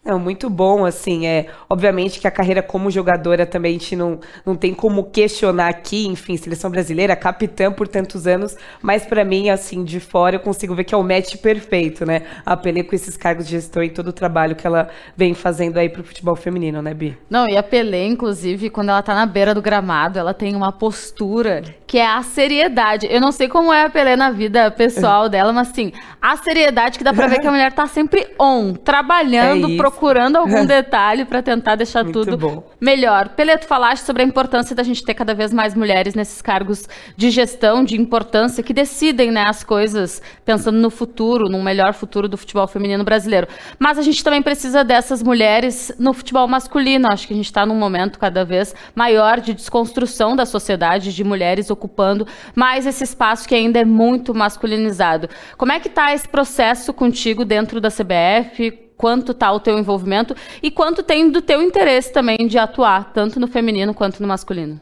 [0.05, 4.19] É muito bom, assim, é obviamente que a carreira como jogadora também a gente não,
[4.45, 9.49] não tem como questionar aqui, enfim, seleção brasileira, capitã por tantos anos, mas para mim,
[9.49, 12.23] assim, de fora eu consigo ver que é o match perfeito, né?
[12.45, 15.77] A Pelé com esses cargos de gestão e todo o trabalho que ela vem fazendo
[15.77, 17.17] aí pro futebol feminino, né, Bi?
[17.29, 20.71] Não, e a Pelé, inclusive, quando ela tá na beira do gramado, ela tem uma
[20.71, 23.05] postura que é a seriedade.
[23.09, 26.97] Eu não sei como é a Pelé na vida pessoal dela, mas assim, a seriedade
[26.97, 31.25] que dá pra ver que a mulher tá sempre on, trabalhando, é procurando algum detalhe
[31.25, 32.63] para tentar deixar Muito tudo bom.
[32.80, 33.30] melhor.
[33.30, 36.88] Pelé, tu falaste sobre a importância da gente ter cada vez mais mulheres nesses cargos
[37.17, 42.28] de gestão, de importância, que decidem né, as coisas pensando no futuro, num melhor futuro
[42.28, 43.47] do futebol feminino brasileiro.
[43.78, 47.08] Mas a gente também precisa dessas mulheres no futebol masculino.
[47.12, 51.23] Acho que a gente está num momento cada vez maior de desconstrução da sociedade, de
[51.23, 55.30] mulheres ocupando mais esse espaço que ainda é muito masculinizado.
[55.58, 58.88] Como é que está esse processo contigo dentro da CBF?
[58.99, 63.39] Quanto está o teu envolvimento e quanto tem do teu interesse também de atuar, tanto
[63.39, 64.81] no feminino quanto no masculino.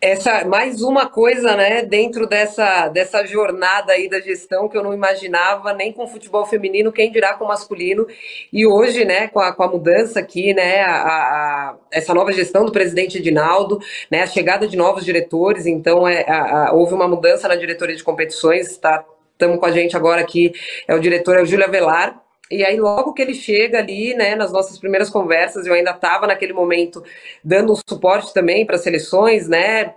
[0.00, 4.92] Essa mais uma coisa, né, dentro dessa, dessa jornada aí da gestão que eu não
[4.92, 8.06] imaginava nem com futebol feminino, quem dirá com masculino.
[8.52, 12.66] E hoje, né, com a, com a mudança aqui, né, a, a, essa nova gestão
[12.66, 16.24] do presidente Edinaldo, né, a chegada de novos diretores, então é,
[16.72, 19.02] houve uma mudança na diretoria de competições, está
[19.34, 20.52] estamos com a gente agora aqui,
[20.88, 22.22] é o diretor, é o Júlio Avelar.
[22.50, 26.26] E aí, logo que ele chega ali, né, nas nossas primeiras conversas, eu ainda estava
[26.26, 27.02] naquele momento
[27.42, 29.94] dando um suporte também para seleções, né,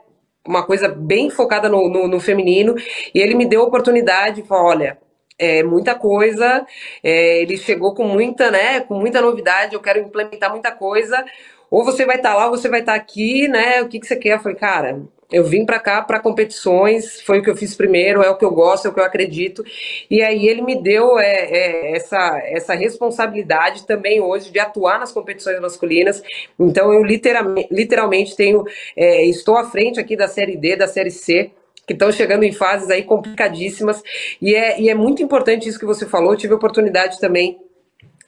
[0.48, 2.76] uma coisa bem focada no, no, no, feminino,
[3.14, 4.98] e ele me deu a oportunidade, falou, olha,
[5.38, 6.66] é muita coisa,
[7.04, 11.24] é, ele chegou com muita, né, com muita novidade, eu quero implementar muita coisa,
[11.70, 14.00] ou você vai estar tá lá, ou você vai estar tá aqui, né, o que,
[14.00, 14.36] que você quer?
[14.36, 18.22] Eu falei, cara, eu vim para cá para competições, foi o que eu fiz primeiro,
[18.22, 19.64] é o que eu gosto, é o que eu acredito.
[20.10, 25.12] E aí ele me deu é, é, essa, essa responsabilidade também hoje de atuar nas
[25.12, 26.24] competições masculinas.
[26.58, 28.64] Então eu literalmente, literalmente tenho,
[28.96, 31.52] é, estou à frente aqui da série D, da série C
[31.86, 34.04] que estão chegando em fases aí complicadíssimas.
[34.42, 36.34] E é, e é muito importante isso que você falou.
[36.34, 37.58] Eu tive a oportunidade também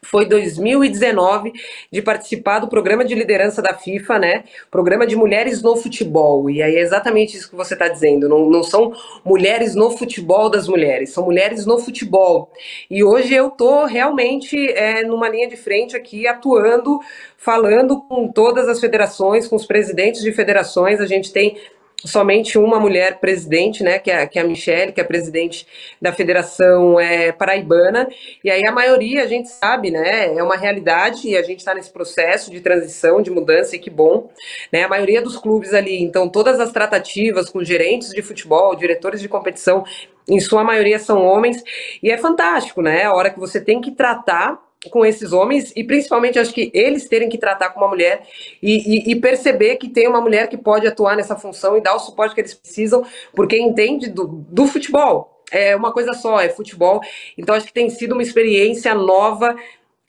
[0.10, 1.54] foi 2019
[1.92, 4.44] de participar do programa de liderança da FIFA, né?
[4.72, 6.50] Programa de mulheres no futebol.
[6.50, 8.28] E aí é exatamente isso que você está dizendo.
[8.28, 8.92] Não, não são
[9.24, 12.52] mulheres no futebol das mulheres, são mulheres no futebol.
[12.90, 17.00] E hoje eu tô realmente é, numa linha de frente aqui, atuando,
[17.38, 21.00] falando com todas as federações, com os presidentes de federações.
[21.00, 21.58] A gente tem
[22.06, 25.68] somente uma mulher presidente, né, que é, que é a Michelle, que é presidente
[26.02, 28.08] da Federação é, Paraibana,
[28.44, 31.74] e aí a maioria, a gente sabe, né, é uma realidade e a gente está
[31.74, 34.30] nesse processo de transição, de mudança, e que bom,
[34.72, 39.22] né, a maioria dos clubes ali, então todas as tratativas com gerentes de futebol, diretores
[39.22, 39.84] de competição,
[40.28, 41.64] em sua maioria são homens,
[42.02, 45.84] e é fantástico, né, a hora que você tem que tratar com esses homens e
[45.84, 48.26] principalmente acho que eles terem que tratar com uma mulher
[48.64, 51.96] e, e, e, perceber que tem uma mulher que pode atuar nessa função e dar
[51.96, 53.04] o suporte que eles precisam,
[53.36, 55.44] porque entende do, do futebol.
[55.52, 57.02] É uma coisa só, é futebol.
[57.38, 59.56] Então acho que tem sido uma experiência nova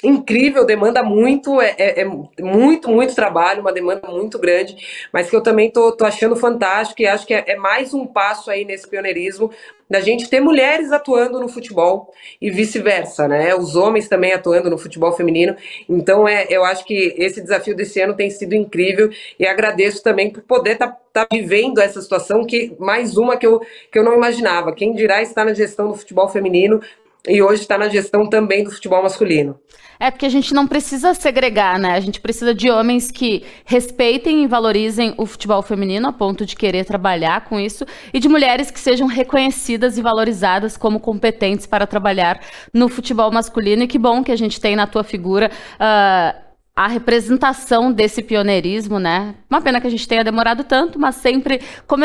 [0.03, 4.77] incrível, demanda muito, é, é, é, muito, muito trabalho, uma demanda muito grande,
[5.13, 8.07] mas que eu também tô, tô achando fantástico e acho que é, é, mais um
[8.07, 9.51] passo aí nesse pioneirismo
[9.89, 13.55] da gente ter mulheres atuando no futebol e vice-versa, né?
[13.57, 15.57] Os homens também atuando no futebol feminino.
[15.89, 20.31] Então, é, eu acho que esse desafio desse ano tem sido incrível e agradeço também
[20.31, 23.61] por poder estar tá, tá vivendo essa situação, que mais uma que eu,
[23.91, 24.73] que eu não imaginava.
[24.73, 26.81] Quem dirá estar na gestão do futebol feminino
[27.29, 29.59] e hoje está na gestão também do futebol masculino.
[30.01, 31.93] É porque a gente não precisa segregar, né?
[31.93, 36.57] A gente precisa de homens que respeitem e valorizem o futebol feminino a ponto de
[36.57, 41.87] querer trabalhar com isso e de mulheres que sejam reconhecidas e valorizadas como competentes para
[41.87, 42.41] trabalhar
[42.73, 43.83] no futebol masculino.
[43.83, 45.51] E que bom que a gente tem na tua figura.
[45.75, 49.35] Uh, a representação desse pioneirismo, né?
[49.51, 51.61] Uma pena que a gente tenha demorado tanto, mas sempre,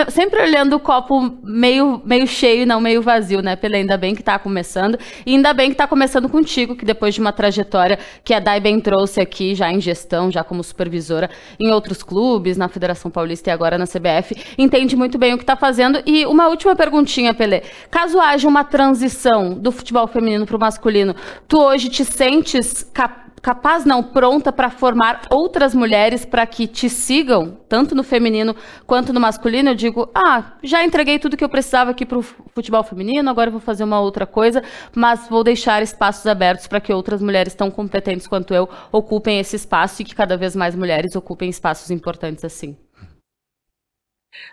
[0.09, 4.13] sempre olhando o copo meio, meio cheio e não meio vazio, né, Pela Ainda bem
[4.13, 4.99] que está começando.
[5.25, 8.59] E ainda bem que está começando contigo, que depois de uma trajetória que a Dai
[8.59, 13.49] bem trouxe aqui, já em gestão, já como supervisora em outros clubes, na Federação Paulista
[13.49, 16.01] e agora na CBF, entende muito bem o que está fazendo.
[16.05, 17.63] E uma última perguntinha, Pelé.
[17.89, 21.15] Caso haja uma transição do futebol feminino para o masculino,
[21.47, 26.89] tu hoje te sentes capaz capaz não, pronta para formar outras mulheres para que te
[26.89, 28.55] sigam, tanto no feminino
[28.87, 32.23] quanto no masculino, eu digo, ah, já entreguei tudo que eu precisava aqui para o
[32.23, 34.63] futebol feminino, agora vou fazer uma outra coisa,
[34.95, 39.55] mas vou deixar espaços abertos para que outras mulheres tão competentes quanto eu ocupem esse
[39.55, 42.75] espaço e que cada vez mais mulheres ocupem espaços importantes assim.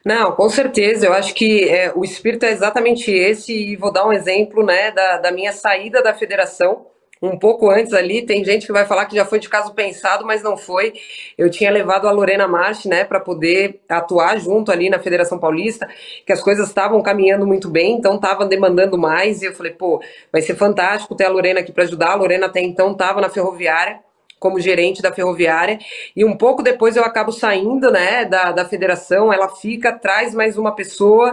[0.04, 1.06] Não, com certeza.
[1.06, 4.90] Eu acho que é, o espírito é exatamente esse, e vou dar um exemplo né,
[4.90, 6.91] da, da minha saída da federação
[7.22, 8.22] um pouco antes ali.
[8.22, 10.92] Tem gente que vai falar que já foi de caso pensado, mas não foi.
[11.38, 15.88] Eu tinha levado a Lorena March, né, para poder atuar junto ali na Federação Paulista,
[16.26, 19.40] que as coisas estavam caminhando muito bem, então estavam demandando mais.
[19.40, 22.12] E eu falei, pô, vai ser fantástico ter a Lorena aqui para ajudar.
[22.12, 24.00] A Lorena até então estava na Ferroviária
[24.38, 25.78] como gerente da ferroviária,
[26.16, 30.58] e um pouco depois eu acabo saindo, né, da, da federação, ela fica, traz mais
[30.58, 31.32] uma pessoa,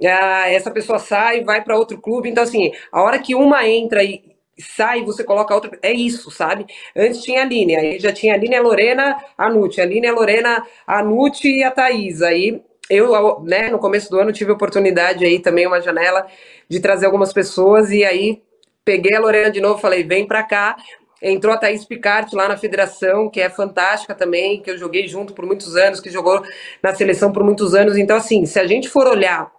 [0.00, 4.04] ah, essa pessoa sai, vai para outro clube, então assim, a hora que uma entra
[4.04, 5.78] e, sai, você coloca outra.
[5.82, 6.66] É isso, sabe?
[6.96, 10.66] Antes tinha a Aline, aí já tinha a Aline, Lorena, a Nute, a Aline, Lorena,
[10.86, 12.22] a Nute e a Thaís.
[12.22, 16.26] Aí eu, né, no começo do ano, tive oportunidade aí também, uma janela,
[16.68, 18.42] de trazer algumas pessoas, e aí
[18.84, 20.76] peguei a Lorena de novo, falei, vem pra cá.
[21.20, 25.32] Entrou a Thaís Picard lá na federação, que é fantástica também, que eu joguei junto
[25.32, 26.42] por muitos anos, que jogou
[26.82, 27.96] na seleção por muitos anos.
[27.96, 29.50] Então, assim, se a gente for olhar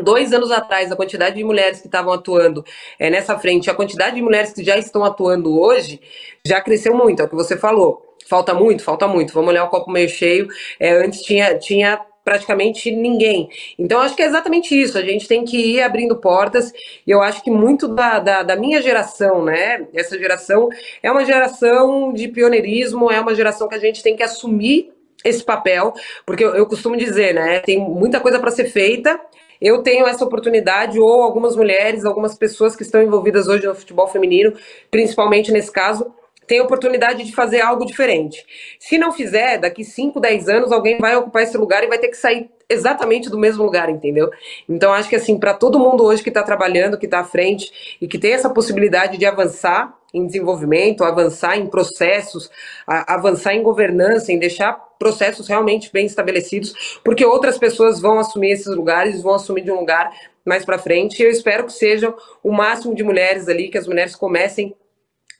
[0.00, 2.64] dois anos atrás, a quantidade de mulheres que estavam atuando
[2.98, 6.00] é, nessa frente, a quantidade de mulheres que já estão atuando hoje,
[6.44, 8.16] já cresceu muito, é o que você falou.
[8.26, 9.34] Falta muito, falta muito.
[9.34, 10.48] Vamos olhar o copo meio cheio.
[10.80, 13.50] É, antes tinha, tinha praticamente ninguém.
[13.78, 14.96] Então, acho que é exatamente isso.
[14.96, 16.72] A gente tem que ir abrindo portas.
[17.06, 19.86] E eu acho que muito da, da, da, minha geração, né?
[19.92, 20.70] Essa geração
[21.02, 24.90] é uma geração de pioneirismo, é uma geração que a gente tem que assumir
[25.24, 25.92] esse papel,
[26.26, 27.60] porque eu, eu costumo dizer, né?
[27.60, 29.20] Tem muita coisa para ser feita
[29.62, 34.08] eu tenho essa oportunidade, ou algumas mulheres, algumas pessoas que estão envolvidas hoje no futebol
[34.08, 34.52] feminino,
[34.90, 36.12] principalmente nesse caso,
[36.48, 38.44] têm a oportunidade de fazer algo diferente.
[38.80, 42.08] Se não fizer, daqui 5, 10 anos, alguém vai ocupar esse lugar e vai ter
[42.08, 44.30] que sair exatamente do mesmo lugar, entendeu?
[44.68, 47.96] Então, acho que assim, para todo mundo hoje que está trabalhando, que está à frente
[48.00, 52.50] e que tem essa possibilidade de avançar em desenvolvimento, avançar em processos,
[52.86, 58.74] avançar em governança, em deixar processos realmente bem estabelecidos, porque outras pessoas vão assumir esses
[58.74, 60.12] lugares, vão assumir de um lugar
[60.44, 61.20] mais para frente.
[61.20, 64.74] E eu espero que sejam o máximo de mulheres ali, que as mulheres comecem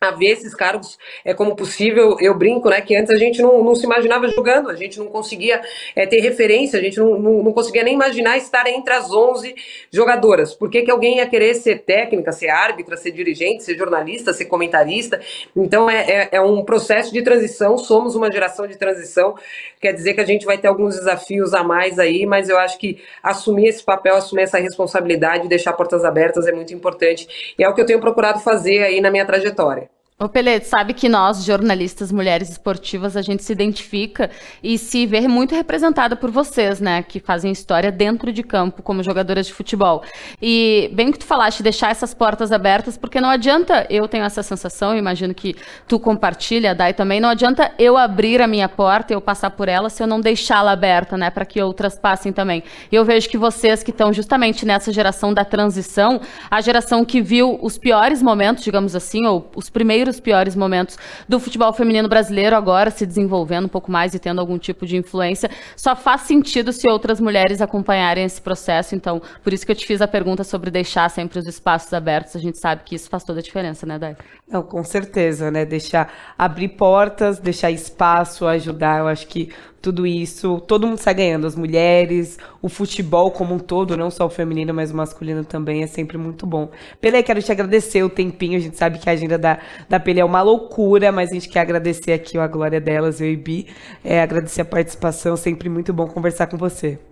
[0.08, 2.16] a ver esses cargos é, como possível.
[2.20, 5.06] Eu brinco, né, que antes a gente não, não se imaginava jogando, a gente não
[5.06, 5.60] conseguia
[5.94, 9.54] é, ter referência, a gente não, não, não, conseguia nem imaginar estar entre as 11
[9.90, 10.54] jogadoras.
[10.54, 14.46] Por que, que alguém ia querer ser técnica, ser árbitra, ser dirigente, ser jornalista, ser
[14.46, 15.20] comentarista?
[15.56, 19.34] Então é, é, é um processo de transição, somos uma geração de transição,
[19.80, 22.78] quer dizer que a gente vai ter alguns desafios a mais aí, mas eu acho
[22.78, 27.54] que assumir esse papel, assumir essa responsabilidade, deixar portas abertas é muito importante.
[27.58, 29.90] E é o que eu tenho procurado fazer aí na minha trajetória.
[30.22, 34.30] Ô Pelé, sabe que nós, jornalistas mulheres esportivas, a gente se identifica
[34.62, 37.02] e se vê muito representada por vocês, né?
[37.02, 40.04] Que fazem história dentro de campo como jogadoras de futebol.
[40.40, 44.44] E bem que tu falaste, deixar essas portas abertas, porque não adianta, eu tenho essa
[44.44, 45.56] sensação, imagino que
[45.88, 49.90] tu compartilha, Dai também, não adianta eu abrir a minha porta eu passar por ela
[49.90, 51.30] se eu não deixá-la aberta, né?
[51.30, 52.62] Para que outras passem também.
[52.92, 57.20] E eu vejo que vocês que estão justamente nessa geração da transição, a geração que
[57.20, 60.96] viu os piores momentos, digamos assim, ou os primeiros os piores momentos
[61.28, 64.96] do futebol feminino brasileiro, agora se desenvolvendo um pouco mais e tendo algum tipo de
[64.96, 65.50] influência.
[65.76, 68.94] Só faz sentido se outras mulheres acompanharem esse processo.
[68.94, 72.36] Então, por isso que eu te fiz a pergunta sobre deixar sempre os espaços abertos.
[72.36, 74.16] A gente sabe que isso faz toda a diferença, né, Dai?
[74.48, 75.64] Não, com certeza, né?
[75.64, 79.00] Deixar abrir portas, deixar espaço, ajudar.
[79.00, 79.50] Eu acho que
[79.82, 84.26] tudo isso, todo mundo sai ganhando, as mulheres, o futebol como um todo, não só
[84.26, 86.70] o feminino, mas o masculino também, é sempre muito bom.
[87.00, 89.58] Pelé, quero te agradecer o tempinho, a gente sabe que a agenda da,
[89.88, 93.30] da Pelé é uma loucura, mas a gente quer agradecer aqui a glória delas, eu
[93.30, 93.66] e Bi,
[94.04, 97.11] é, agradecer a participação, sempre muito bom conversar com você.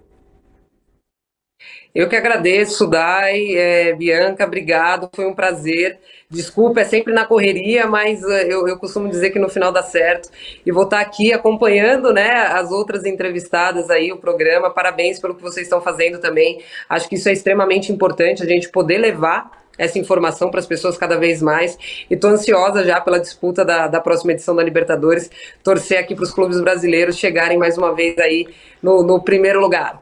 [1.92, 5.98] Eu que agradeço, Dai, é, Bianca, obrigado, foi um prazer.
[6.30, 9.82] Desculpa, é sempre na correria, mas é, eu, eu, costumo dizer que no final dá
[9.82, 10.30] certo.
[10.64, 14.70] E vou estar aqui acompanhando né, as outras entrevistadas aí, o programa.
[14.70, 16.62] Parabéns pelo que vocês estão fazendo também.
[16.88, 20.96] Acho que isso é extremamente importante, a gente poder levar essa informação para as pessoas
[20.96, 21.76] cada vez mais.
[22.08, 25.28] E estou ansiosa já pela disputa da, da próxima edição da Libertadores.
[25.64, 28.46] Torcer aqui para os clubes brasileiros chegarem mais uma vez aí
[28.80, 30.00] no, no primeiro lugar.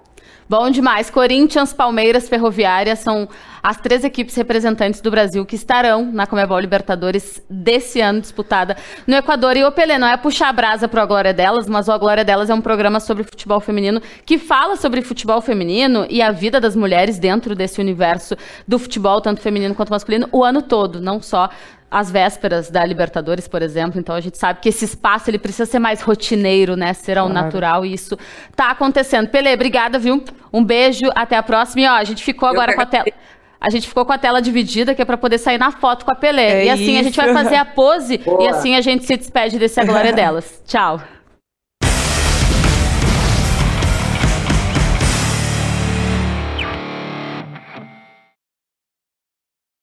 [0.49, 1.11] Bom demais.
[1.11, 3.29] Corinthians, Palmeiras, Ferroviária são
[3.63, 8.75] as três equipes representantes do Brasil que estarão na Comebol Libertadores desse ano disputada
[9.07, 9.59] no Equador.
[9.59, 11.99] E o Pelé não é puxar a brasa para a Glória Delas, mas o A
[11.99, 16.31] Glória Delas é um programa sobre futebol feminino que fala sobre futebol feminino e a
[16.31, 18.35] vida das mulheres dentro desse universo
[18.67, 21.51] do futebol, tanto feminino quanto masculino, o ano todo, não só
[21.91, 23.99] às vésperas da Libertadores, por exemplo.
[23.99, 26.93] Então a gente sabe que esse espaço ele precisa ser mais rotineiro, né?
[26.93, 27.45] Ser ao claro.
[27.45, 28.19] natural e isso
[28.55, 29.29] tá acontecendo.
[29.29, 30.23] Pele, obrigada, viu?
[30.53, 31.83] Um beijo, até a próxima.
[31.83, 33.07] E ó, a gente ficou agora com a tela.
[33.61, 36.13] A gente ficou com a tela dividida, que é para poder sair na foto com
[36.13, 36.61] a Pelé.
[36.61, 37.01] É e assim isso.
[37.01, 38.45] a gente vai fazer a pose Boa.
[38.45, 40.63] e assim a gente se despede desse A Glória delas.
[40.65, 41.01] Tchau.